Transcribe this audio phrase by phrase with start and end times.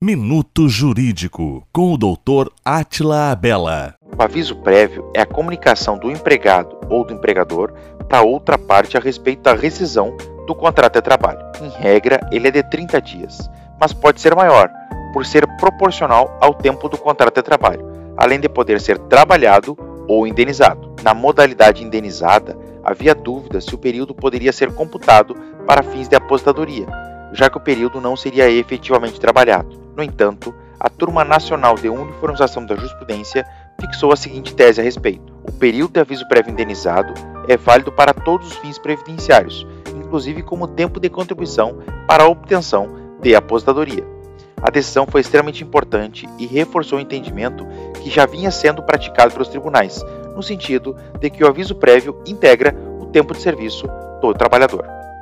[0.00, 2.52] Minuto Jurídico, com o Dr.
[2.64, 3.96] Atila Abela.
[4.16, 7.72] O aviso prévio é a comunicação do empregado ou do empregador
[8.08, 10.16] para outra parte a respeito da rescisão
[10.46, 11.40] do contrato de trabalho.
[11.60, 13.50] Em regra, ele é de 30 dias,
[13.80, 14.70] mas pode ser maior,
[15.12, 17.84] por ser proporcional ao tempo do contrato de trabalho,
[18.16, 19.76] além de poder ser trabalhado
[20.06, 20.94] ou indenizado.
[21.02, 25.34] Na modalidade indenizada, havia dúvida se o período poderia ser computado
[25.66, 26.86] para fins de aposentadoria,
[27.32, 29.78] já que o período não seria efetivamente trabalhado.
[29.96, 33.44] No entanto, a Turma Nacional de Uniformização da Jurisprudência
[33.80, 37.12] fixou a seguinte tese a respeito: o período de aviso prévio indenizado
[37.48, 39.66] é válido para todos os fins previdenciários,
[39.96, 42.90] inclusive como tempo de contribuição para a obtenção
[43.20, 44.06] de aposentadoria.
[44.60, 47.66] A decisão foi extremamente importante e reforçou o entendimento
[48.02, 50.04] que já vinha sendo praticado pelos tribunais,
[50.34, 53.88] no sentido de que o aviso prévio integra o tempo de serviço
[54.20, 54.97] do trabalhador.